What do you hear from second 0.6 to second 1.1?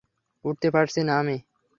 পারছি